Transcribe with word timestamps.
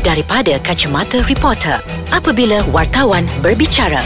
daripada 0.00 0.56
kacamata 0.58 1.20
reporter 1.24 1.76
apabila 2.10 2.60
wartawan 2.72 3.28
berbicara. 3.40 4.00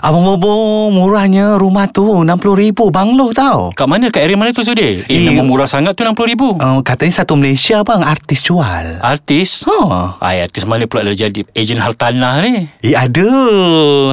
Abang 0.00 0.24
Bobo 0.24 0.88
murahnya 0.88 1.58
rumah 1.58 1.84
tu 1.86 2.06
RM60,000 2.06 2.78
banglo 2.88 3.34
tau. 3.34 3.68
Kat 3.74 3.84
mana? 3.84 4.08
Kat 4.08 4.24
area 4.24 4.38
mana 4.38 4.48
tu 4.50 4.62
Sudir? 4.62 5.02
Eh, 5.04 5.12
Eh, 5.12 5.22
nama 5.28 5.44
murah 5.44 5.66
sangat 5.66 5.92
tu 5.92 6.02
RM60,000 6.02 6.56
Uh, 6.56 6.80
katanya 6.80 7.20
satu 7.20 7.34
Malaysia 7.34 7.82
bang 7.82 8.00
artis 8.00 8.40
jual. 8.40 9.02
Artis? 9.02 9.66
Ha. 9.66 9.78
Ay, 10.22 10.40
artis 10.40 10.64
mana 10.64 10.86
pula 10.86 11.04
dah 11.04 11.16
jadi 11.18 11.42
ejen 11.52 11.78
hartanah 11.78 12.40
ni? 12.40 12.64
Eh 12.80 12.94
ada. 12.96 13.28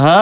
Ha. 0.02 0.21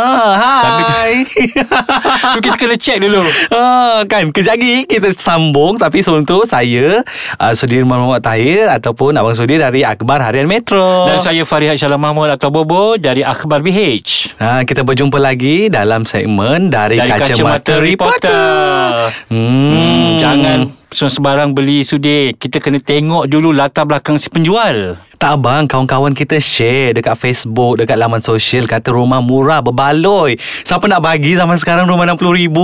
Tu 2.38 2.40
kita 2.46 2.58
kena 2.58 2.76
check 2.78 3.02
dulu. 3.02 3.26
Ha, 3.50 4.06
kan 4.06 4.30
kejap 4.30 4.60
lagi 4.60 4.84
kita 4.84 5.16
sambung 5.16 5.80
tapi 5.80 6.04
sebelum 6.04 6.28
tu 6.28 6.44
saya 6.44 7.00
uh, 7.40 7.54
Sudirman 7.56 8.04
Muhammad 8.04 8.28
Tahir 8.28 8.68
ataupun 8.68 9.16
Abang 9.16 9.32
Sudir 9.32 9.64
dari 9.64 9.88
Akhbar 9.88 10.20
Harian 10.20 10.52
Metro. 10.52 11.08
Dan 11.08 11.24
saya 11.24 11.48
Farihat 11.48 11.80
Syalam 11.80 12.04
Mahmud 12.04 12.28
atau 12.28 12.52
Bobo 12.52 13.00
dari 13.00 13.24
Akhbar 13.24 13.64
BH. 13.64 14.36
Ha, 14.44 14.68
kita 14.68 14.84
berjumpa 14.84 15.16
lagi 15.16 15.72
dalam 15.72 16.04
segmen 16.04 16.68
dari, 16.68 17.00
Dari 17.00 17.08
Kacamata 17.08 17.80
Reporter. 17.80 19.16
Hmm. 19.32 19.48
Hmm, 19.48 20.08
jangan 20.20 20.60
sembarang 20.94 21.54
beli 21.54 21.86
sudir. 21.86 22.34
Kita 22.34 22.58
kena 22.58 22.82
tengok 22.82 23.30
dulu 23.30 23.54
latar 23.54 23.86
belakang 23.86 24.18
si 24.18 24.32
penjual. 24.34 24.98
Tak 25.20 25.36
abang 25.36 25.68
Kawan-kawan 25.68 26.16
kita 26.16 26.40
share 26.40 26.96
Dekat 26.96 27.20
Facebook 27.20 27.84
Dekat 27.84 28.00
laman 28.00 28.24
sosial 28.24 28.64
Kata 28.72 28.96
rumah 28.96 29.20
murah 29.20 29.60
Berbaloi 29.60 30.40
Siapa 30.40 30.88
nak 30.88 31.04
bagi 31.04 31.36
Zaman 31.36 31.60
sekarang 31.60 31.92
rumah 31.92 32.08
RM60,000 32.16 32.58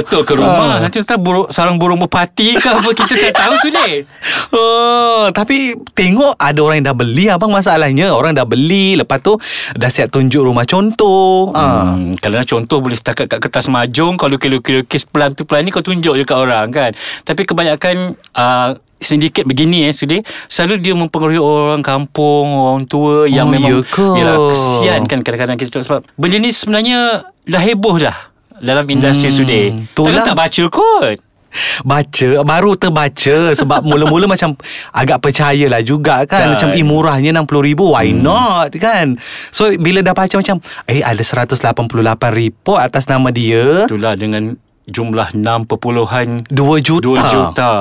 Betul 0.00 0.22
ke 0.24 0.32
rumah? 0.32 0.80
Nanti 0.80 1.04
entah 1.04 1.20
burung, 1.20 1.52
sarang 1.52 1.76
burung 1.76 2.00
berpati 2.00 2.56
ke 2.56 2.64
apa 2.64 2.90
kita 2.96 3.12
tak 3.28 3.32
tahu 3.36 3.54
sudir. 3.60 4.08
Oh, 4.48 5.28
tapi 5.28 5.76
tengok 5.92 6.40
ada 6.40 6.56
orang 6.64 6.80
yang 6.80 6.88
dah 6.88 6.96
beli 6.96 7.28
abang 7.28 7.52
masalahnya 7.52 8.08
orang 8.16 8.32
dah 8.32 8.48
beli 8.48 8.96
lepas 8.96 9.20
tu 9.20 9.36
dah 9.76 9.92
siap 9.92 10.08
tunjuk 10.08 10.40
rumah 10.40 10.64
contoh. 10.64 11.52
Ha. 11.52 11.92
Hmm, 11.92 12.16
kalau 12.16 12.40
nak 12.40 12.48
contoh 12.48 12.80
boleh 12.80 12.96
setakat 12.96 13.28
kat 13.28 13.44
kertas 13.44 13.68
majung 13.68 14.16
Kalau 14.16 14.40
lukis-lukis 14.40 15.04
pelan 15.04 15.36
tu 15.36 15.44
pelan 15.44 15.68
ni 15.68 15.70
kau 15.74 15.84
tunjuk 15.84 16.16
je 16.16 16.24
kat 16.24 16.38
orang 16.40 16.72
kan 16.72 16.96
Tapi 17.28 17.44
kebanyakan 17.44 17.67
uh, 18.32 18.72
sindiket 18.98 19.44
begini 19.44 19.84
eh 19.84 19.92
Sudi 19.92 20.18
Selalu 20.46 20.74
dia 20.80 20.90
mempengaruhi 20.92 21.36
orang 21.36 21.82
kampung 21.82 22.50
Orang 22.50 22.82
tua 22.84 23.26
yang 23.26 23.46
Oh, 23.46 23.52
memang 23.52 23.70
ya 23.70 23.78
ke? 23.84 24.06
Yalah 24.14 24.36
kesian 24.50 25.00
kan 25.04 25.20
kadang-kadang 25.20 25.54
kita 25.54 25.80
sebab 25.80 26.02
Benda 26.14 26.36
ni 26.36 26.50
sebenarnya 26.50 26.98
dah 27.44 27.60
heboh 27.60 27.94
dah 27.96 28.16
dalam 28.58 28.82
industri 28.86 29.30
Hmm, 29.30 29.36
Sudi 29.36 29.60
itulah. 29.86 30.18
Takkan 30.18 30.26
tak 30.26 30.36
baca 30.36 30.62
kot 30.66 31.16
Baca 31.80 32.28
Baru 32.42 32.74
terbaca 32.74 33.36
Sebab 33.54 33.80
mula-mula 33.80 34.26
macam 34.34 34.58
Agak 34.90 35.22
percayalah 35.22 35.80
juga 35.80 36.22
kan, 36.22 36.28
Kan. 36.28 36.42
Hmm. 36.44 36.52
Macam 36.52 36.68
eh 36.72 36.82
murahnya 36.82 37.30
RM60,000 37.32 37.80
Why 37.80 38.08
not 38.10 38.74
kan 38.74 39.14
So 39.48 39.70
bila 39.72 40.02
dah 40.02 40.12
baca 40.12 40.34
macam 40.34 40.58
Eh 40.84 41.00
ada 41.00 41.22
188 41.22 41.54
report 42.34 42.78
Atas 42.82 43.06
nama 43.06 43.30
dia 43.30 43.86
Itulah 43.86 44.12
dengan 44.12 44.58
jumlah 44.88 45.36
6.2 45.36 46.48
2 46.48 46.80
juta 46.80 47.22
juta 47.24 47.72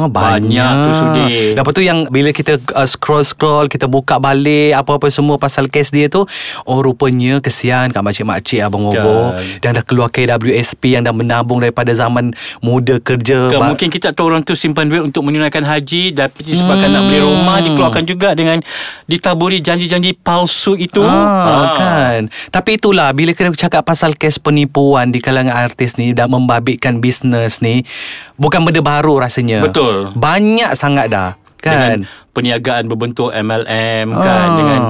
Oh, 0.00 0.08
banyak. 0.08 0.74
tu 0.80 0.90
Sudi 0.94 1.52
Lepas 1.52 1.72
tu 1.76 1.84
yang 1.84 2.08
bila 2.08 2.32
kita 2.32 2.56
uh, 2.72 2.88
scroll-scroll, 2.88 3.68
kita 3.68 3.84
buka 3.84 4.16
balik 4.16 4.72
apa-apa 4.72 5.12
semua 5.12 5.36
pasal 5.36 5.68
kes 5.68 5.92
dia 5.92 6.08
tu, 6.08 6.24
oh 6.64 6.78
rupanya 6.80 7.36
kesian 7.36 7.92
kat 7.92 8.00
makcik-makcik 8.00 8.64
abang 8.64 8.88
Bobo 8.88 9.36
yang 9.60 9.76
dah 9.76 9.84
keluar 9.84 10.08
KWSP 10.08 10.96
yang 10.96 11.04
dah 11.04 11.12
menabung 11.12 11.60
daripada 11.60 11.92
zaman 11.92 12.32
muda 12.60 12.96
kerja. 12.96 13.52
Kan, 13.52 13.60
Ba- 13.60 13.68
mungkin 13.68 13.92
kita 13.92 14.16
tahu 14.16 14.32
orang 14.32 14.40
tu 14.40 14.56
simpan 14.56 14.88
duit 14.88 15.04
untuk 15.04 15.20
menunaikan 15.20 15.68
haji 15.68 16.16
tapi 16.16 16.48
disebabkan 16.48 16.88
nak 16.88 17.04
beli 17.04 17.20
rumah 17.20 17.60
dikeluarkan 17.60 18.04
juga 18.08 18.32
dengan 18.32 18.64
ditaburi 19.04 19.60
janji-janji 19.60 20.16
palsu 20.16 20.80
itu. 20.80 21.04
Ah, 21.04 21.76
kan. 21.76 22.20
Tapi 22.48 22.80
itulah 22.80 23.12
bila 23.12 23.36
kita 23.36 23.52
cakap 23.52 23.84
pasal 23.84 24.16
kes 24.16 24.40
penipuan 24.40 25.12
di 25.12 25.20
kalangan 25.20 25.52
artis 25.52 26.00
ni 26.00 26.16
dan 26.16 26.32
membabitkan 26.50 26.98
bisnes 26.98 27.62
ni 27.62 27.86
bukan 28.34 28.66
benda 28.66 28.82
baru 28.82 29.22
rasanya. 29.22 29.62
Betul. 29.62 30.10
Banyak 30.18 30.74
sangat 30.74 31.06
dah. 31.06 31.38
Dengan 31.62 32.02
Kan? 32.02 32.32
perniagaan 32.34 32.90
berbentuk 32.90 33.30
MLM 33.30 34.10
kan 34.16 34.48
Ah. 34.48 34.56
dengan 34.56 34.80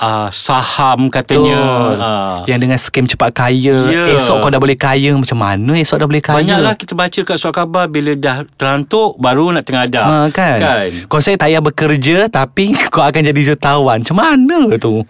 uh, 0.00 0.28
saham 0.32 1.06
katanya. 1.06 1.60
Betul. 1.62 1.94
Ah. 2.00 2.38
Yang 2.48 2.58
dengan 2.64 2.78
skim 2.80 3.04
cepat 3.06 3.30
kaya. 3.30 3.78
Ya. 3.86 4.04
Esok 4.16 4.42
kau 4.42 4.50
dah 4.50 4.58
boleh 4.58 4.74
kaya. 4.74 5.12
Macam 5.14 5.38
mana 5.38 5.76
esok 5.76 6.02
dah 6.02 6.08
boleh 6.08 6.24
kaya? 6.24 6.40
Banyaklah 6.40 6.74
kita 6.74 6.96
baca 6.96 7.20
kat 7.22 7.36
surat 7.36 7.54
khabar 7.54 7.86
bila 7.86 8.16
dah 8.16 8.42
terantuk 8.56 9.14
baru 9.20 9.52
nak 9.52 9.68
tengadah. 9.68 10.06
Ha, 10.08 10.16
kan? 10.32 10.58
kan? 10.58 10.86
Kau 11.06 11.20
saya 11.20 11.36
tak 11.36 11.52
payah 11.52 11.62
bekerja 11.62 12.18
Tapi 12.26 12.72
kau 12.92 13.04
akan 13.04 13.22
jadi 13.22 13.40
jutawan 13.54 14.00
Macam 14.00 14.16
mana 14.16 14.74
tu 14.80 15.04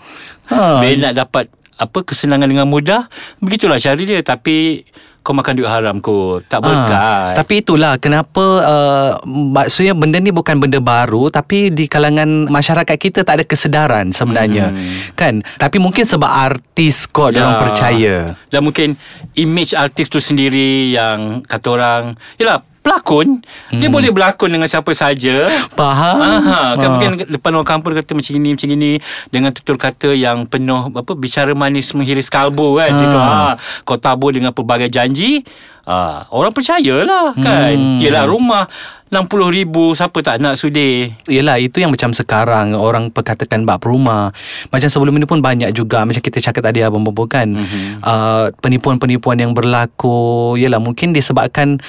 ha. 0.51 0.83
Bila 0.83 1.09
nak 1.09 1.15
dapat 1.15 1.47
apa 1.79 2.03
kesenangan 2.03 2.51
dengan 2.51 2.67
mudah, 2.67 3.07
begitulah 3.39 3.79
cara 3.79 3.95
dia 3.95 4.19
tapi 4.19 4.83
kau 5.29 5.37
makan 5.37 5.61
duit 5.61 5.69
haram 5.69 6.01
kot. 6.01 6.49
Tak 6.49 6.65
berkat. 6.65 6.97
Ah, 6.97 7.37
Tapi 7.37 7.61
itulah 7.61 8.01
kenapa 8.01 8.45
uh, 8.65 9.11
maksudnya 9.29 9.93
benda 9.93 10.17
ni 10.17 10.33
bukan 10.33 10.57
benda 10.57 10.81
baru 10.81 11.29
tapi 11.29 11.69
di 11.69 11.85
kalangan 11.85 12.49
masyarakat 12.49 12.97
kita 12.97 13.29
tak 13.29 13.37
ada 13.37 13.45
kesedaran 13.45 14.09
sebenarnya. 14.17 14.73
Hmm. 14.73 15.13
Kan? 15.13 15.35
Tapi 15.61 15.77
mungkin 15.77 16.09
sebab 16.09 16.33
artis 16.33 17.05
kot 17.05 17.37
ya. 17.37 17.45
orang 17.45 17.61
percaya. 17.61 18.17
Dan 18.49 18.65
mungkin 18.65 18.97
image 19.37 19.77
artis 19.77 20.09
tu 20.09 20.17
sendiri 20.17 20.97
yang 20.97 21.45
kata 21.45 21.67
orang, 21.77 22.03
yalah 22.41 22.65
pelakon, 22.89 23.45
hmm. 23.45 23.77
dia 23.77 23.93
boleh 23.93 24.09
berlakon 24.09 24.49
dengan 24.49 24.65
siapa 24.65 24.89
saja. 24.91 25.45
Faham? 25.77 26.17
Aha, 26.19 26.73
kan 26.73 26.89
Ah. 26.89 26.91
mungkin 26.91 27.11
depan 27.29 27.53
orang 27.53 27.69
kampung 27.69 27.93
kata 27.93 28.17
macam 28.17 28.33
ini 28.33 28.57
macam 28.57 28.69
ini 28.71 28.91
dengan 29.29 29.53
tutur 29.53 29.77
kata 29.77 30.17
yang 30.17 30.49
penuh 30.49 30.89
apa 30.89 31.13
bicara 31.13 31.53
manis 31.53 31.93
menghiris 31.93 32.27
kalbu 32.27 32.81
kan. 32.81 32.89
Ah. 32.89 33.03
Itu 33.05 33.19
ha, 33.19 33.53
kau 33.85 34.01
tabur 34.01 34.33
dengan 34.33 34.57
pelbagai 34.57 34.89
janji, 34.89 35.45
ha, 35.85 36.25
orang 36.33 36.49
percayalah 36.51 37.37
kan. 37.37 37.77
Hmm. 37.77 38.01
Yelah 38.01 38.25
rumah 38.25 38.65
60,000 39.09 39.65
siapa 39.97 40.21
tak 40.21 40.37
nak 40.39 40.55
sudi. 40.55 41.09
Yelah 41.25 41.57
itu 41.57 41.81
yang 41.81 41.89
macam 41.89 42.13
sekarang 42.13 42.77
Orang 42.77 43.09
perkatakan 43.09 43.65
bab 43.65 43.81
rumah 43.81 44.37
Macam 44.69 44.85
sebelum 44.85 45.17
ini 45.17 45.25
pun 45.25 45.41
banyak 45.41 45.73
juga 45.73 46.05
Macam 46.05 46.21
kita 46.21 46.45
cakap 46.45 46.61
tadi 46.61 46.85
Abang 46.85 47.09
Bobo 47.09 47.25
kan 47.25 47.49
Mhm. 47.49 47.57
mm-hmm. 47.57 47.93
uh, 48.05 48.53
Penipuan-penipuan 48.61 49.41
yang 49.41 49.57
berlaku 49.57 50.61
Yelah 50.61 50.77
mungkin 50.77 51.17
disebabkan 51.17 51.81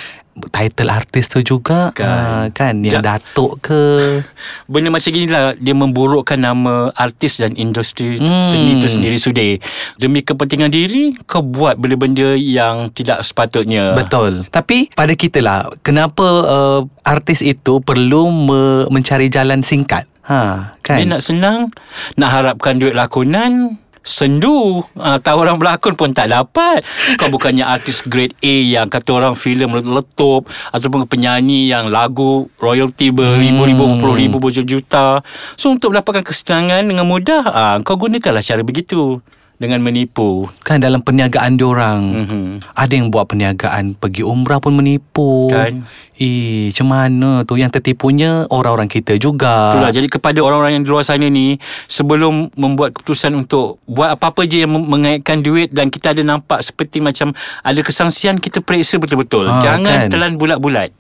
Title 0.47 0.87
artis 0.87 1.27
tu 1.27 1.39
juga 1.39 1.91
Kan. 1.91 2.07
uh, 2.07 2.45
Kan 2.49 2.81
Yang 2.81 2.95
Ja- 2.95 3.05
datuk 3.15 3.59
ke 3.59 3.81
Benda 4.71 4.87
macam 4.87 5.09
ni 5.09 5.25
lah 5.25 5.53
Dia 5.53 5.73
memburukkan 5.73 6.35
nama 6.35 6.89
artis 6.93 7.37
dan 7.37 7.53
industri 7.53 8.15
hmm. 8.15 8.47
seni 8.47 8.69
itu 8.77 8.87
sendiri 8.87 9.17
sudi 9.17 9.49
Demi 9.95 10.21
kepentingan 10.21 10.69
diri 10.69 11.19
Kau 11.23 11.41
buat 11.41 11.75
benda-benda 11.75 12.33
yang 12.33 12.89
tidak 12.89 13.21
sepatutnya 13.21 13.91
Betul 13.93 14.47
Tapi 14.47 14.89
pada 14.89 15.11
kita 15.11 15.39
lah 15.39 15.67
Kenapa 15.79 16.23
uh, 16.45 16.81
artis 17.01 17.39
itu 17.39 17.79
Perlu 17.79 18.29
me- 18.29 18.87
mencari 18.89 19.27
jalan 19.27 19.61
singkat 19.61 20.07
Ha, 20.21 20.77
kan? 20.85 21.01
Dia 21.01 21.09
nak 21.09 21.25
senang 21.25 21.73
Nak 22.13 22.29
harapkan 22.29 22.77
duit 22.77 22.93
lakonan 22.93 23.81
Sendu. 24.01 24.81
Ha, 24.95 25.19
Tahu 25.19 25.37
orang 25.43 25.59
berlakon 25.59 25.93
pun 25.93 26.15
tak 26.15 26.31
dapat. 26.31 26.81
Kau 27.19 27.29
bukannya 27.29 27.65
artis 27.67 28.01
grade 28.05 28.35
A 28.39 28.55
Yang 28.79 28.87
kata 28.95 29.09
orang 29.11 29.33
filem 29.35 29.69
letup 29.79 30.47
Ataupun 30.71 31.05
penyanyi 31.05 31.69
yang 31.69 31.89
lagu 31.89 32.47
Royalty 32.57 33.11
beribu-ribu 33.11 33.99
Puluh-ribu 33.99 34.37
berjuta 34.39 35.21
So 35.55 35.73
untuk 35.73 35.91
mendapatkan 35.95 36.23
kesenangan 36.23 36.85
Dengan 36.85 37.05
mudah 37.05 37.43
ha, 37.45 37.63
Kau 37.81 37.97
gunakanlah 37.97 38.43
cara 38.43 38.61
begitu 38.63 39.19
Dengan 39.59 39.83
menipu 39.83 40.47
Kan 40.63 40.79
dalam 40.79 41.03
perniagaan 41.03 41.53
diorang 41.53 42.01
Mhm. 42.09 42.43
Ada 42.73 42.93
yang 42.95 43.11
buat 43.11 43.27
perniagaan 43.27 43.93
Pergi 43.93 44.23
umrah 44.23 44.57
pun 44.57 44.71
menipu 44.73 45.51
Kan. 45.51 45.83
Eh 46.15 46.71
macam 46.71 46.87
mana 46.87 47.29
tu 47.43 47.55
Yang 47.55 47.75
tertipunya 47.75 48.47
Orang-orang 48.47 48.87
kita 48.87 49.15
juga 49.15 49.75
Itulah 49.75 49.91
jadi 49.91 50.07
kepada 50.07 50.39
orang-orang 50.39 50.79
yang 50.79 50.83
di 50.83 50.89
luar 50.89 51.03
sana 51.03 51.27
ni 51.27 51.59
sebelum 51.85 52.55
membuat 52.55 52.95
keputusan 52.95 53.35
untuk 53.35 53.83
buat 53.85 54.15
apa-apa 54.15 54.45
je 54.45 54.63
yang 54.63 54.71
mengaitkan 54.71 55.39
duit 55.39 55.69
dan 55.69 55.87
kita 55.87 56.11
ada 56.11 56.23
nampak 56.23 56.61
seperti 56.61 56.99
macam 56.99 57.35
ada 57.59 57.79
kesangsian 57.79 58.37
kita 58.37 58.59
periksa 58.59 58.95
betul-betul. 58.95 59.43
Ha, 59.45 59.59
Jangan 59.59 59.95
kan. 60.05 60.07
telan 60.07 60.33
bulat-bulat. 60.35 60.95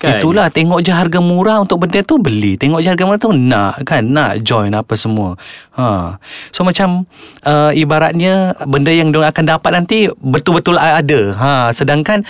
Kan? 0.00 0.16
Itulah 0.16 0.48
tengok 0.48 0.80
je 0.80 0.92
harga 0.96 1.20
murah 1.20 1.60
untuk 1.60 1.84
benda 1.84 2.00
tu 2.00 2.16
beli. 2.16 2.56
Tengok 2.56 2.80
je 2.80 2.88
harga 2.88 3.04
murah 3.04 3.20
tu 3.20 3.36
nak 3.36 3.84
kan 3.84 4.00
nak 4.00 4.40
join 4.40 4.72
apa 4.72 4.96
semua. 4.96 5.36
Ha. 5.76 6.16
So 6.56 6.64
macam 6.64 7.04
uh, 7.44 7.70
ibaratnya 7.76 8.56
benda 8.64 8.88
yang 8.88 9.12
diorang 9.12 9.28
akan 9.28 9.44
dapat 9.44 9.70
nanti 9.76 10.08
betul-betul 10.08 10.80
ada. 10.80 11.20
Ha 11.36 11.52
sedangkan 11.76 12.24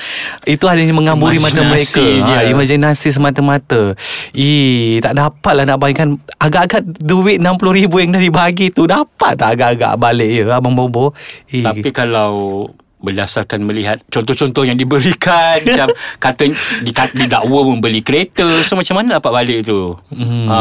itu 0.50 0.67
hanya 0.67 0.82
mengamburi 0.91 1.38
mata 1.38 1.62
mereka. 1.62 2.03
Je. 2.03 2.27
Ha, 2.27 2.50
imajinasi 2.50 3.15
semata-mata. 3.15 3.94
Ih 4.35 4.99
tak 4.99 5.15
dapat 5.15 5.53
lah 5.62 5.65
nak 5.71 5.79
bayangkan 5.79 6.19
agak-agak 6.43 6.83
duit 6.99 7.38
60,000 7.38 7.87
yang 7.87 8.11
dah 8.11 8.23
dibagi 8.23 8.67
tu 8.75 8.91
dapat 8.91 9.38
tak 9.38 9.55
agak-agak 9.55 9.94
balik 9.94 10.31
ya 10.31 10.59
abang 10.59 10.75
Bobo. 10.75 11.15
Tapi 11.47 11.88
kalau 11.94 12.67
berdasarkan 13.00 13.61
melihat 13.61 14.00
contoh-contoh 14.06 14.62
yang 14.62 14.76
diberikan 14.76 15.56
macam 15.67 15.88
kata 16.17 16.52
dikat, 16.81 17.12
didakwa 17.12 17.64
membeli 17.67 18.00
kereta 18.00 18.44
so 18.61 18.76
macam 18.76 19.00
mana 19.00 19.17
dapat 19.17 19.32
balik 19.35 19.58
tu 19.64 19.97
Hmm. 20.08 20.47
ha, 20.47 20.61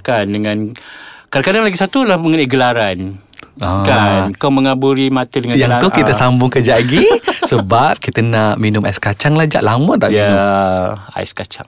kan 0.00 0.26
dengan 0.26 0.74
Kadang-kadang 1.26 1.66
lagi 1.66 1.74
satu 1.76 2.06
lah 2.06 2.16
mengenai 2.16 2.46
gelaran. 2.46 3.18
Ah. 3.58 3.82
Kan 3.82 4.30
Kau 4.38 4.48
mengaburi 4.48 5.10
mata 5.10 5.36
dengan 5.36 5.58
Yang 5.58 5.82
tu 5.82 5.88
kita 5.92 6.14
Ah. 6.14 6.16
sambung 6.16 6.48
kejap 6.48 6.78
lagi 6.78 7.02
Sebab 7.50 7.98
kita 7.98 8.22
nak 8.22 8.56
minum 8.56 8.84
es 8.84 8.96
kacang 8.96 9.34
lah 9.34 9.44
Jap 9.44 9.64
lama 9.64 9.96
tak 9.98 10.14
Ya 10.14 10.28
minum 10.28 10.38
Ais 11.12 11.34
kacang 11.34 11.66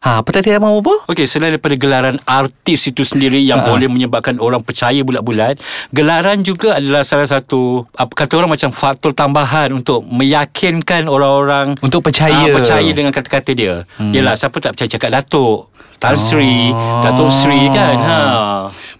ha, 0.00 0.20
Apa 0.20 0.30
tadi 0.30 0.50
Abang 0.50 0.76
apa? 0.76 1.06
Okey, 1.06 1.24
selain 1.24 1.52
daripada 1.52 1.74
gelaran 1.74 2.16
artis 2.22 2.86
itu 2.86 3.02
sendiri 3.02 3.40
yang 3.40 3.60
Ha. 3.60 3.66
boleh 3.66 3.86
menyebabkan 3.86 4.36
orang 4.36 4.60
percaya 4.60 5.00
bulat-bulat, 5.00 5.56
gelaran 5.90 6.40
juga 6.40 6.76
adalah 6.76 7.02
salah 7.02 7.24
satu 7.24 7.84
apa 7.92 8.12
kata 8.14 8.36
orang 8.36 8.52
macam 8.52 8.70
faktor 8.70 9.12
tambahan 9.12 9.72
untuk 9.72 10.04
meyakinkan 10.04 11.06
orang-orang 11.06 11.74
Untuk 11.80 12.02
percaya 12.02 12.44
ah, 12.44 12.52
percaya 12.52 12.90
dengan 12.90 13.10
kata-kata 13.10 13.50
dia. 13.52 13.84
Hmm. 13.96 14.12
Yalah, 14.12 14.34
siapa 14.34 14.56
tak 14.58 14.74
percaya 14.74 14.90
cakap 14.90 15.10
Datuk, 15.12 15.72
Tan 15.96 16.14
Sri, 16.14 16.70
Oh. 16.70 17.00
Datuk 17.00 17.30
Sri 17.30 17.68
kan. 17.70 17.96
Ha. 17.98 18.18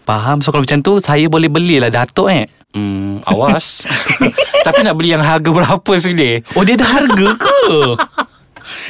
Faham 0.02 0.38
So 0.38 0.48
kalau 0.48 0.62
macam 0.62 0.80
tu 0.80 0.96
Saya 0.96 1.26
boleh 1.26 1.50
belilah 1.50 1.90
Datuk 1.90 2.30
eh 2.30 2.46
Hmm, 2.76 3.24
awas. 3.24 3.88
Tapi 4.66 4.84
nak 4.84 4.94
beli 4.94 5.08
yang 5.10 5.24
harga 5.24 5.48
berapa 5.48 5.92
sini? 5.96 6.44
Oh 6.52 6.60
dia 6.60 6.76
ada 6.76 6.84
harga 6.84 7.28
ke? 7.34 7.58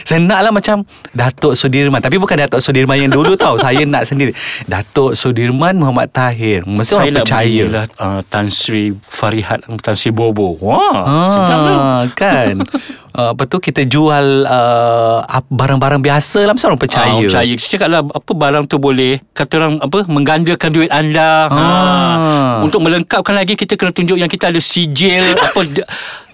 Saya 0.04 0.20
nak 0.20 0.40
lah 0.44 0.52
macam 0.52 0.84
Datuk 1.16 1.56
Sudirman 1.56 2.04
Tapi 2.04 2.20
bukan 2.20 2.36
Datuk 2.46 2.60
Sudirman 2.60 3.00
yang 3.00 3.12
dulu 3.12 3.32
tau 3.38 3.56
Saya 3.56 3.82
nak 3.88 4.04
sendiri 4.04 4.36
Datuk 4.68 5.16
Sudirman 5.16 5.78
Muhammad 5.80 6.12
Tahir 6.12 6.66
Mesti 6.68 6.92
Saya 6.92 7.08
orang 7.08 7.24
percaya 7.24 7.62
belilah 7.64 7.86
uh, 7.96 8.20
Tan 8.26 8.52
Sri 8.52 8.92
Farihat 8.92 9.64
Tan 9.80 9.94
Sri 9.96 10.12
Bobo. 10.12 10.58
Wah, 10.60 11.30
sedap 11.32 11.58
tu. 11.64 11.72
Ah, 11.72 12.02
kan 12.12 12.54
uh, 13.18 13.30
Apa 13.32 13.48
tu 13.48 13.62
kita 13.62 13.86
jual 13.88 14.44
uh, 14.44 15.22
Barang-barang 15.48 16.02
biasa 16.02 16.44
lah 16.44 16.52
Mesti 16.52 16.66
orang 16.66 16.80
percaya 16.82 17.06
Ah, 17.06 17.22
percaya. 17.22 17.52
Saya 17.56 17.70
cakap 17.70 17.88
lah 17.88 18.00
apa 18.02 18.32
barang 18.32 18.64
tu 18.66 18.76
boleh 18.82 19.22
kata 19.30 19.52
orang 19.62 19.74
apa 19.78 19.98
menggandakan 20.10 20.70
duit 20.72 20.90
anda. 20.90 21.46
Ha. 21.46 21.56
Ah. 21.60 22.54
Untuk 22.66 22.82
melengkapkan 22.82 23.34
lagi 23.36 23.54
kita 23.54 23.78
kena 23.78 23.92
tunjuk 23.94 24.18
yang 24.18 24.30
kita 24.30 24.50
ada 24.50 24.60
sijil 24.60 25.36
apa 25.46 25.60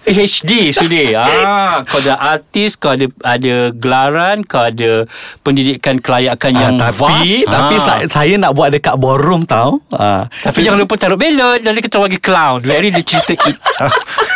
PhD 0.03 0.69
sudi. 0.69 1.11
Ah, 1.15 1.81
kau 1.83 1.99
ada 1.99 2.15
artis, 2.19 2.75
kau 2.75 2.93
ada 2.93 3.09
ada 3.23 3.71
gelaran, 3.71 4.43
kau 4.43 4.61
ada 4.61 5.07
pendidikan 5.41 5.97
kelayakan 5.97 6.51
yang 6.53 6.73
Ah, 6.75 6.91
tapi 6.91 7.01
vast. 7.01 7.47
tapi 7.47 7.75
Ah. 7.75 7.81
saya, 7.81 8.03
saya 8.05 8.33
nak 8.35 8.53
buat 8.53 8.69
dekat 8.69 8.95
ballroom 8.95 9.43
tau. 9.43 9.81
Ah. 9.89 10.27
tapi 10.41 10.61
jangan 10.61 10.79
lupa 10.79 10.95
taruh 10.95 11.15
belot 11.15 11.59
dan 11.59 11.73
kita 11.73 11.97
bagi 11.97 12.17
clown. 12.17 12.61
Very 12.61 12.89
the 12.89 13.01
cerita 13.01 13.33
it. 13.33 13.57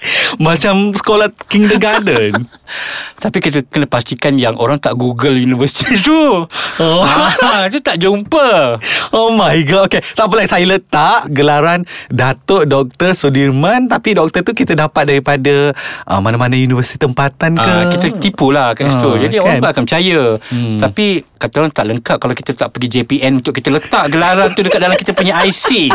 Ah. 0.00 0.36
macam 0.50 0.90
sekolah 0.92 1.28
kindergarten. 1.46 2.48
Tapi 3.22 3.38
kita 3.38 3.60
kena 3.68 3.84
pastikan 3.84 4.40
yang 4.40 4.56
orang 4.56 4.80
tak 4.80 4.96
Google 4.96 5.36
universiti 5.36 5.96
tu. 6.08 6.48
Oh. 6.80 7.02
Ah, 7.04 7.68
tu 7.68 7.78
tak 7.78 8.00
jumpa. 8.00 8.80
Oh 9.10 9.34
my 9.34 9.58
god 9.66 9.90
Okay 9.90 10.00
Tak 10.14 10.30
apalah 10.30 10.46
saya 10.46 10.64
letak 10.64 11.34
Gelaran 11.34 11.82
Datuk 12.06 12.62
Dr. 12.64 13.12
Sudirman 13.12 13.90
Tapi 13.90 14.14
doktor 14.14 14.46
tu 14.46 14.54
kita 14.54 14.78
dapat 14.78 15.10
daripada 15.10 15.74
uh, 16.06 16.20
Mana-mana 16.22 16.54
universiti 16.54 16.94
tempatan 16.96 17.58
ke 17.58 17.70
Ah, 17.70 17.90
kita 17.90 18.06
tipu 18.18 18.54
lah 18.54 18.72
kat 18.74 18.90
situ. 18.90 19.10
Ah, 19.10 19.18
Jadi 19.18 19.36
kan? 19.36 19.42
orang 19.42 19.54
pun 19.58 19.68
akan 19.70 19.82
percaya. 19.86 20.20
Hmm. 20.50 20.78
Tapi 20.78 21.06
kata 21.38 21.54
orang 21.60 21.72
tak 21.72 21.84
lengkap 21.86 22.16
kalau 22.18 22.34
kita 22.34 22.50
tak 22.54 22.68
pergi 22.70 22.88
JPN 23.00 23.32
untuk 23.40 23.52
kita 23.54 23.68
letak 23.70 24.04
gelaran 24.10 24.48
tu 24.52 24.60
dekat 24.62 24.80
dalam 24.80 24.96
kita 24.98 25.12
punya 25.14 25.38
IC. 25.44 25.90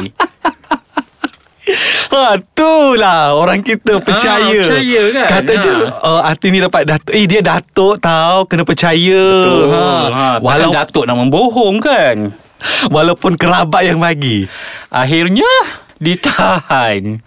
Ha, 2.08 2.38
tu 2.54 2.94
lah 2.94 3.34
orang 3.34 3.60
kita 3.60 3.98
percaya. 4.00 4.54
percaya 4.54 5.02
kan? 5.12 5.28
Kata 5.28 5.52
Ha. 5.52 5.62
je 5.62 5.72
uh, 6.00 6.22
arti 6.22 6.48
ni 6.50 6.62
dapat 6.62 6.86
datuk. 6.86 7.12
Eh 7.12 7.26
dia 7.26 7.42
datuk 7.42 7.98
tau, 7.98 8.46
kena 8.46 8.62
percaya. 8.62 9.24
Betul. 9.26 9.66
Ha, 9.74 10.38
Walau, 10.38 10.70
takkan 10.70 10.78
Datuk 10.86 11.04
nak 11.06 11.18
membohong 11.18 11.78
kan? 11.82 12.18
walaupun 12.88 13.34
kerabat 13.34 13.84
yang 13.84 13.98
bagi. 13.98 14.46
Akhirnya 14.90 15.50
ditahan. 15.98 17.22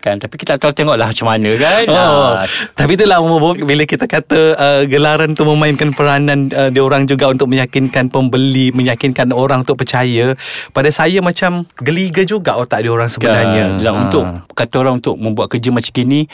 Kan 0.00 0.16
tapi 0.16 0.40
kita 0.40 0.56
tak 0.56 0.64
tahu 0.64 0.72
tengoklah 0.72 1.12
macam 1.12 1.26
mana 1.28 1.50
kan. 1.60 1.84
Oh, 1.86 2.32
Ah, 2.40 2.48
tapi 2.72 2.96
itulah 2.96 3.20
Momo, 3.20 3.52
bila 3.52 3.84
kita 3.84 4.08
kata 4.08 4.40
uh, 4.56 4.82
gelaran 4.88 5.36
tu 5.36 5.44
memainkan 5.44 5.92
peranan 5.92 6.48
uh, 6.50 6.72
dia 6.72 6.80
orang 6.80 7.04
juga 7.04 7.28
untuk 7.28 7.52
meyakinkan 7.52 8.08
pembeli, 8.08 8.72
meyakinkan 8.72 9.28
orang 9.30 9.60
untuk 9.62 9.76
percaya. 9.76 10.32
Pada 10.72 10.88
saya 10.88 11.20
macam 11.20 11.68
geliga 11.78 12.24
juga 12.24 12.56
otak 12.56 12.80
dia 12.80 12.92
orang 12.92 13.12
sebenarnya. 13.12 13.76
Kan, 13.76 13.92
Ha. 13.92 14.00
untuk 14.08 14.24
kata 14.56 14.74
orang 14.80 14.94
untuk 15.04 15.20
membuat 15.20 15.52
kerja 15.52 15.68
macam 15.68 15.92
gini 15.92 16.24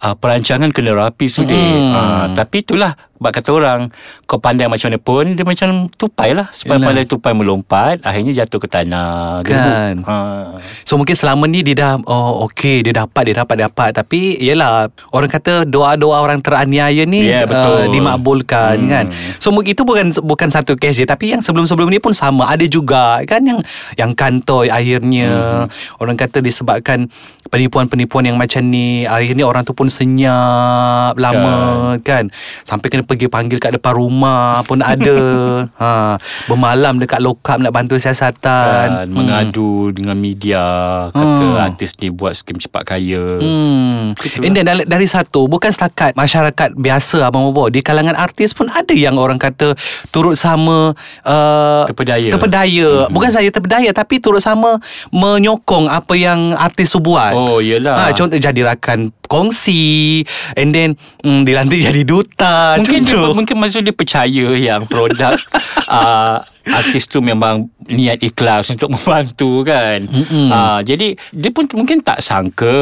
uh, 0.00 0.14
perancangan 0.16 0.72
kena 0.72 0.92
rapi 0.96 1.26
sudah. 1.28 1.52
Hmm. 1.52 1.92
Uh, 1.92 2.26
tapi 2.32 2.64
itulah 2.64 2.96
bab 3.22 3.30
kata 3.30 3.48
orang 3.48 3.88
kau 4.24 4.36
pandai 4.36 4.66
macam 4.66 4.86
mana 4.86 4.98
pun 4.98 5.24
dia 5.32 5.42
macam 5.42 5.68
tupai 5.88 6.34
lah. 6.34 6.50
Sebab 6.50 6.76
Yalah. 6.76 6.86
pandai 6.88 7.04
tupai 7.04 7.32
melompat 7.32 8.02
akhirnya 8.02 8.32
jatuh 8.36 8.58
ke 8.58 8.66
tanah. 8.66 9.40
Kan. 9.42 10.02
Uh, 10.02 10.58
So 10.82 10.96
mungkin 10.96 11.14
selama 11.14 11.46
ni 11.46 11.62
dia 11.62 11.78
dah 11.78 11.92
oh 12.02 12.44
okey 12.44 12.82
dia 12.82 12.92
dapat 12.92 13.30
dia 13.30 13.36
dapat 13.38 13.54
dia 13.54 13.64
dapat 13.64 13.90
tapi 13.94 14.36
yalah 14.36 14.86
orang 15.08 15.30
kata 15.30 15.62
doa-doa 15.64 16.18
orang 16.18 16.38
teraniaya 16.38 17.04
ni 17.04 17.24
Ya, 17.24 17.44
uh, 17.44 17.46
betul. 17.46 17.82
dimakbulkan 17.92 18.76
Hmm. 18.76 18.90
kan. 18.90 19.04
So 19.38 19.48
mungkin 19.48 19.72
itu 19.72 19.82
bukan 19.82 20.10
bukan 20.18 20.48
satu 20.48 20.74
kes 20.74 20.96
je 20.96 21.06
tapi 21.06 21.30
yang 21.30 21.40
sebelum-sebelum 21.40 21.86
ni 21.86 21.98
pun 21.98 22.10
sama 22.10 22.48
ada 22.48 22.66
juga 22.66 23.22
kan 23.22 23.40
yang 23.40 23.60
yang 23.94 24.10
kantoi 24.12 24.66
akhirnya 24.66 25.30
Hmm. 25.62 25.66
orang 25.98 26.16
kata 26.16 26.40
disebabkan 26.40 27.06
penipuan-penipuan 27.44 28.24
yang 28.24 28.36
macam 28.36 28.64
ni 28.64 29.04
akhirnya 29.04 29.44
orang 29.44 29.60
tu 29.60 29.70
pun 29.70 29.86
senyap 29.86 31.12
lama 31.14 31.54
kan 32.00 32.32
sampai 32.62 32.88
kena 32.88 33.04
pergi 33.12 33.28
panggil 33.28 33.60
kat 33.60 33.76
depan 33.76 33.92
rumah 33.92 34.64
pun 34.64 34.80
ada 34.80 35.18
ha 35.80 36.16
bermalam 36.48 36.96
dekat 36.96 37.20
lokap 37.20 37.60
nak 37.60 37.76
bantu 37.76 38.00
siasatan 38.00 38.88
kan, 38.88 39.08
mengadu 39.12 39.92
dengan 39.92 40.16
media 40.16 40.64
kata 41.12 41.30
Hmm. 41.42 41.58
artis 41.58 41.92
ni 41.98 42.08
buat 42.08 42.32
skim 42.32 42.56
cepat 42.56 42.82
kaya. 42.86 43.38
Hmm. 43.42 44.14
Itulah. 44.16 44.44
And 44.46 44.52
then 44.54 44.64
dari, 44.66 44.82
dari 44.84 45.06
satu 45.08 45.46
Bukan 45.48 45.70
setakat 45.72 46.14
Masyarakat 46.14 46.76
biasa 46.76 47.28
Abang 47.28 47.48
Bobo 47.50 47.72
Di 47.72 47.80
kalangan 47.80 48.14
artis 48.14 48.52
pun 48.52 48.68
Ada 48.68 48.92
yang 48.92 49.16
orang 49.16 49.40
kata 49.40 49.74
Turut 50.12 50.36
sama 50.36 50.92
uh, 51.24 51.82
Terpedaya. 51.88 52.30
Terpedaya 52.30 52.88
mm-hmm. 53.06 53.14
Bukan 53.14 53.30
saya 53.32 53.48
terpedaya 53.48 53.90
Tapi 53.90 54.20
turut 54.20 54.44
sama 54.44 54.78
Menyokong 55.10 55.88
Apa 55.88 56.14
yang 56.14 56.52
artis 56.54 56.92
tu 56.92 57.00
buat 57.00 57.32
Oh 57.32 57.58
iyalah. 57.58 58.10
Ha, 58.10 58.12
contoh 58.14 58.36
jadi 58.36 58.60
rakan 58.74 59.10
kongsi 59.26 60.22
And 60.56 60.76
then 60.76 61.00
mm, 61.24 61.48
Dilantik 61.48 61.80
jadi 61.88 62.02
duta 62.04 62.76
Mungkin 62.78 62.91
dia, 63.00 63.16
contoh. 63.16 63.32
mungkin 63.32 63.56
maksud 63.56 63.80
dia 63.86 63.94
percaya 63.96 64.46
yang 64.52 64.84
produk 64.84 65.40
uh, 65.88 66.44
artis 66.64 67.04
tu 67.04 67.18
memang 67.18 67.66
niat 67.82 68.18
ikhlas 68.18 68.68
untuk 68.68 68.90
membantu 68.94 69.62
kan. 69.62 70.06
Uh, 70.30 70.80
jadi 70.80 71.14
dia 71.30 71.50
pun 71.50 71.66
mungkin 71.72 71.98
tak 71.98 72.18
sangka 72.18 72.72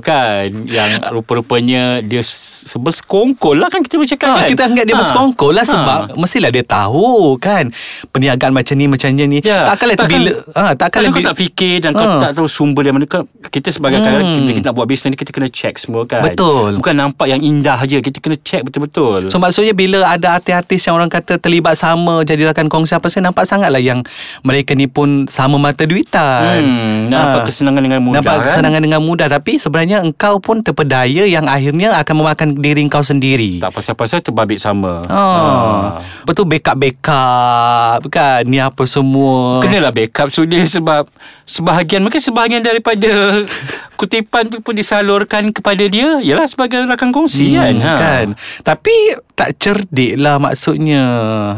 kan 0.00 0.46
yang 0.66 1.00
rupa-rupanya 1.10 1.80
dia 2.00 2.20
sebersekongkol 2.20 3.56
lah 3.56 3.68
kan 3.68 3.80
kita 3.80 3.96
bercakap 3.96 4.28
Ha, 4.30 4.36
kan. 4.38 4.48
kita 4.48 4.62
anggap 4.64 4.84
dia 4.84 4.94
Ha. 4.94 5.00
bersekongkol 5.00 5.52
lah 5.52 5.62
Ha. 5.62 5.70
sebab 5.70 6.00
mestilah 6.14 6.50
dia 6.50 6.62
tahu 6.62 7.34
kan 7.36 7.72
perniagaan 8.08 8.52
macam 8.52 8.74
ni 8.74 8.86
macam 8.86 9.08
ni 9.10 9.40
Ya, 9.40 9.64
takkanlah 9.66 9.96
takkan- 9.96 10.20
bila 10.20 10.30
ha, 10.50 10.62
takkanlah 10.72 10.78
Takkan 10.78 11.02
kau 11.06 11.16
bila 11.16 11.28
tak 11.28 11.38
fikir 11.38 11.74
dan 11.80 11.90
kau 11.92 12.06
Ha. 12.06 12.20
tak 12.20 12.32
tahu 12.34 12.46
sumber 12.46 12.82
dari 12.82 12.94
mana 12.94 13.06
kau 13.06 13.22
kita 13.46 13.68
sebagai 13.70 13.98
Hmm. 13.98 14.16
hmm. 14.16 14.34
kita, 14.38 14.50
kita 14.54 14.66
nak 14.66 14.76
buat 14.76 14.86
bisnes 14.86 15.10
ni 15.10 15.18
kita 15.18 15.30
kena 15.30 15.48
check 15.48 15.76
semua 15.76 16.02
kan. 16.04 16.22
Betul. 16.22 16.78
Bukan 16.78 16.94
nampak 16.94 17.26
yang 17.26 17.40
indah 17.40 17.80
je 17.82 17.98
kita 17.98 18.18
kena 18.18 18.36
check 18.38 18.62
betul-betul. 18.62 19.28
So 19.28 19.36
maksudnya 19.36 19.72
bila 19.72 20.04
ada 20.04 20.36
artis-artis 20.36 20.80
yang 20.82 20.94
orang 20.94 21.08
kata 21.08 21.36
terlibat 21.36 21.74
sama 21.74 22.22
jadi 22.22 22.48
rakan 22.48 22.66
kongsi 22.66 22.92
apa 22.92 23.06
saya 23.06 23.28
nampak 23.30 23.46
sangatlah 23.46 23.78
yang 23.78 24.02
mereka 24.42 24.74
ni 24.74 24.90
pun 24.90 25.30
sama 25.30 25.56
mata 25.56 25.86
duitan. 25.86 26.60
Hmm, 26.60 27.08
nampak 27.08 27.46
kesenangan 27.46 27.82
dengan 27.82 28.00
mudah, 28.02 28.18
Nampak 28.18 28.34
kan? 28.34 28.44
kesenangan 28.50 28.82
dengan 28.82 29.00
mudah 29.00 29.28
tapi 29.30 29.56
sebenarnya 29.56 30.02
engkau 30.02 30.42
pun 30.42 30.60
terpedaya 30.60 31.24
yang 31.24 31.46
akhirnya 31.46 31.94
akan 31.96 32.14
memakan 32.18 32.48
diri 32.58 32.82
engkau 32.82 33.06
sendiri. 33.06 33.62
tak 33.62 33.70
pasal-pasal 33.70 34.18
terbabit 34.20 34.58
sama. 34.58 35.06
Oh. 35.06 36.02
Betul 36.26 36.50
backup-backup 36.50 38.02
kan 38.10 38.42
ni 38.44 38.58
apa 38.58 38.82
semua. 38.84 39.62
Kenalah 39.62 39.94
backup 39.94 40.28
sudah 40.34 40.66
sebab 40.66 41.06
sebahagian 41.50 42.06
mungkin 42.06 42.22
sebahagian 42.22 42.62
daripada 42.62 43.42
kutipan 43.98 44.46
tu 44.46 44.62
pun 44.62 44.72
disalurkan 44.72 45.50
kepada 45.50 45.82
dia 45.90 46.22
ialah 46.22 46.46
sebagai 46.46 46.86
rakan 46.86 47.10
kongsi 47.10 47.58
kan. 47.58 47.74
Hmm, 47.74 47.98
kan. 47.98 48.26
Tapi 48.62 49.18
tak 49.34 49.58
cerdik 49.58 50.14
lah 50.14 50.38
maksudnya. 50.38 51.02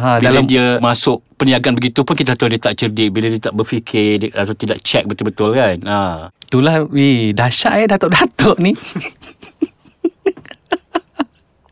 Ha 0.00 0.18
Bila 0.18 0.26
dalam 0.32 0.44
dia 0.48 0.80
masuk 0.80 1.20
perniagaan 1.36 1.76
begitu 1.76 2.00
pun 2.02 2.16
kita 2.16 2.32
tahu 2.32 2.48
dia 2.48 2.60
tak 2.62 2.80
cerdik 2.80 3.12
bila 3.12 3.28
dia 3.28 3.38
tak 3.38 3.52
berfikir 3.52 4.26
dia, 4.26 4.28
atau 4.32 4.56
tidak 4.56 4.80
check 4.80 5.04
betul-betul 5.04 5.52
kan. 5.52 5.76
Ha. 5.84 6.00
itulah 6.52 6.84
weh 6.88 7.32
dahsyat 7.32 7.84
eh 7.84 7.88
datuk-datuk 7.88 8.56
ni. 8.60 8.72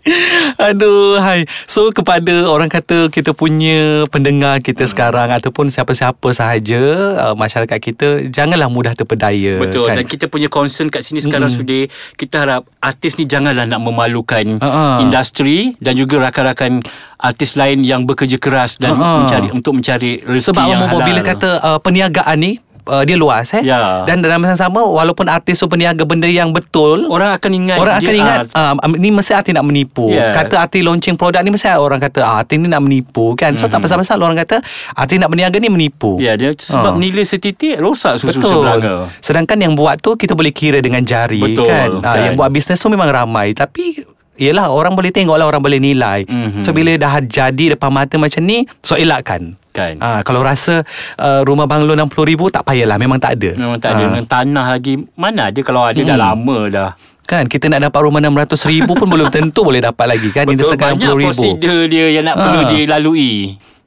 Aduh 0.71 1.21
hai. 1.21 1.45
So 1.69 1.93
kepada 1.93 2.49
orang 2.49 2.73
kata 2.73 3.13
kita 3.13 3.37
punya 3.37 4.05
pendengar 4.09 4.61
kita 4.65 4.85
hmm. 4.87 4.93
sekarang 4.93 5.29
ataupun 5.31 5.69
siapa-siapa 5.69 6.29
sahaja 6.33 6.81
uh, 7.21 7.35
masyarakat 7.37 7.79
kita 7.79 8.09
janganlah 8.33 8.73
mudah 8.73 8.97
terpedaya 8.97 9.61
Betul 9.61 9.91
kan. 9.93 10.01
Dan 10.01 10.07
kita 10.09 10.27
punya 10.27 10.49
concern 10.49 10.89
kat 10.89 11.05
sini 11.05 11.21
sekarang 11.21 11.53
Mm-mm. 11.53 11.61
sudah 11.65 11.83
Kita 12.17 12.35
harap 12.47 12.63
artis 12.81 13.17
ni 13.21 13.25
janganlah 13.29 13.69
nak 13.69 13.81
memalukan 13.83 14.61
Ha-ha. 14.61 15.05
industri 15.05 15.77
Dan 15.79 15.97
juga 15.97 16.31
rakan-rakan 16.31 16.85
artis 17.21 17.55
lain 17.57 17.85
yang 17.85 18.09
bekerja 18.09 18.41
keras 18.41 18.81
Dan 18.81 18.97
Ha-ha. 18.97 19.25
mencari 19.25 19.49
untuk 19.53 19.77
mencari 19.77 20.25
rezeki 20.25 20.49
Sebab 20.53 20.65
yang 20.65 20.81
halal 20.89 21.05
bila 21.05 21.21
kata 21.21 21.49
uh, 21.61 21.79
perniagaan 21.79 22.39
ni 22.41 22.53
uh, 22.87 23.03
dia 23.05 23.17
luas 23.17 23.51
eh. 23.53 23.63
Ya. 23.63 24.05
Dan 24.05 24.21
dalam 24.21 24.41
masa 24.41 24.57
sama 24.57 24.81
walaupun 24.81 25.27
artis 25.27 25.59
tu 25.59 25.67
peniaga 25.67 26.05
benda 26.05 26.25
yang 26.25 26.55
betul 26.55 27.09
Orang 27.09 27.35
akan 27.35 27.51
ingat 27.53 27.77
Orang 27.77 27.95
akan 27.99 28.15
ingat 28.15 28.39
ah, 28.53 28.73
uh, 28.77 28.89
ni 28.97 29.11
mesti 29.11 29.33
artis 29.35 29.53
nak 29.53 29.67
menipu. 29.67 30.09
Ya. 30.09 30.33
Kata 30.33 30.63
artis 30.63 30.81
launching 30.81 31.17
produk 31.17 31.43
ni 31.43 31.51
mesti 31.51 31.73
orang 31.75 32.01
kata 32.01 32.21
ah, 32.23 32.41
artis 32.41 32.57
ni 32.57 32.69
nak 32.69 32.81
menipu 32.81 33.35
kan. 33.35 33.53
So 33.55 33.67
mm-hmm. 33.67 33.73
tak 33.73 33.79
Mhm. 33.81 33.85
pasal-pasal 33.89 34.17
orang 34.21 34.39
kata 34.39 34.57
artis 34.95 35.17
nak 35.19 35.29
berniaga 35.29 35.57
ni 35.59 35.69
menipu. 35.69 36.17
Ya 36.17 36.37
dia 36.37 36.53
sebab 36.53 36.95
Ah. 36.95 37.01
nilai 37.01 37.25
setitik 37.25 37.81
rosak 37.81 38.21
susu 38.21 38.39
Betul. 38.39 38.63
sebelanga 38.65 38.95
Sedangkan 39.21 39.59
yang 39.59 39.73
buat 39.75 39.99
tu 39.99 40.15
kita 40.15 40.33
boleh 40.33 40.51
kira 40.51 40.79
dengan 40.79 41.01
jari 41.03 41.41
Betul, 41.41 41.67
kan. 41.69 41.89
Ah, 42.05 42.15
kan. 42.15 42.23
yang 42.31 42.35
buat 42.37 42.51
bisnes 42.51 42.77
tu 42.77 42.89
memang 42.89 43.09
ramai 43.09 43.53
tapi 43.53 44.05
Yelah 44.41 44.67
orang 44.67 44.93
boleh 44.93 45.09
tengok 45.09 45.37
lah 45.37 45.45
Orang 45.45 45.61
boleh 45.61 45.77
nilai 45.77 46.25
Mhm. 46.25 46.63
So 46.63 46.73
bila 46.73 46.97
dah 46.97 47.21
jadi 47.21 47.77
Depan 47.77 47.91
mata 47.91 48.17
macam 48.17 48.41
ni 48.41 48.65
So 48.81 48.97
elakkan 48.97 49.61
Kan 49.71 50.01
Ah, 50.01 50.21
Kalau 50.21 50.41
rasa 50.41 50.81
uh, 51.15 51.41
Rumah 51.43 51.65
banglo 51.65 51.93
RM60,000 51.93 52.41
Tak 52.51 52.63
payahlah 52.65 52.97
Memang 52.97 53.17
tak 53.17 53.37
ada 53.37 53.53
Memang 53.55 53.77
tak 53.77 53.93
ada. 53.93 54.03
Dengan 54.03 54.25
tanah 54.25 54.67
lagi 54.71 54.97
Mana 55.13 55.49
ada 55.49 55.61
kalau 55.61 55.85
ada 55.85 55.95
dah 55.97 56.09
Hmm. 56.11 56.25
lama 56.27 56.59
dah 56.67 56.91
Kan 57.23 57.47
kita 57.47 57.69
nak 57.69 57.85
dapat 57.85 58.01
rumah 58.01 58.19
RM600,000 58.19 58.89
pun 58.89 59.07
Belum 59.07 59.29
tentu 59.29 59.61
boleh 59.63 59.79
dapat 59.79 60.07
lagi 60.09 60.29
kan 60.31 60.43
Betul 60.43 60.57
Indahkan 60.67 60.79
banyak 60.91 61.05
RM60,000 61.07 61.27
prosedur 61.29 61.81
dia 61.87 62.07
Yang 62.11 62.25
nak 62.25 62.35
Ah. 62.35 62.43
perlu 62.43 62.61
dilalui 62.67 63.33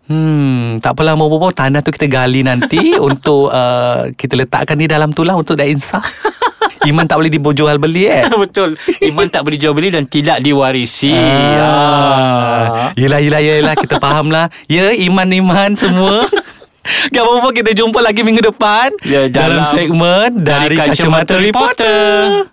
Hmm, 0.03 0.83
tak 0.83 0.93
apalah 0.93 1.15
mau 1.15 1.25
bobo 1.25 1.47
tanah 1.49 1.79
tu 1.79 1.87
kita 1.87 2.05
gali 2.05 2.43
nanti 2.43 2.91
untuk 2.99 3.47
uh, 3.47 4.11
kita 4.11 4.35
letakkan 4.35 4.75
di 4.75 4.83
dalam 4.83 5.09
tu 5.09 5.23
lah 5.23 5.31
untuk 5.31 5.55
dah 5.55 5.63
insaf. 5.63 6.03
Iman 6.83 7.05
tak 7.05 7.17
boleh 7.17 7.31
dijual 7.31 7.77
beli 7.77 8.05
eh. 8.05 8.27
Betul 8.43 8.75
Iman 8.99 9.27
tak 9.27 9.43
boleh 9.43 9.55
jual 9.55 9.71
beli 9.71 9.89
Dan 9.89 10.05
tidak 10.05 10.39
diwarisi 10.39 11.13
Ah. 11.13 12.91
Yelah, 12.93 13.19
yelah, 13.19 13.41
yelah. 13.41 13.73
Kita 13.73 13.97
faham 13.97 14.29
lah. 14.29 14.47
Ya, 14.65 14.91
iman-iman 14.93 15.73
semua. 15.73 16.25
Gak 17.13 17.23
apa-apa, 17.23 17.49
kita 17.55 17.71
jumpa 17.71 18.03
lagi 18.03 18.21
minggu 18.21 18.43
depan. 18.43 18.91
Ya, 19.01 19.31
dalam, 19.31 19.63
dalam- 19.63 19.71
segmen 19.71 20.29
Dari, 20.35 20.75
Dari 20.75 20.91
Kacamata, 20.91 20.91
Kacamata 20.91 21.33
Reporter. 21.39 21.87
Reporter. 21.87 22.51